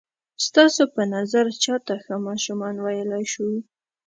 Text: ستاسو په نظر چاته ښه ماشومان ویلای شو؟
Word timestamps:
ستاسو 0.45 0.81
په 0.95 1.01
نظر 1.15 1.45
چاته 1.63 1.95
ښه 2.03 2.15
ماشومان 2.27 2.75
ویلای 2.85 3.25
شو؟ 3.33 3.47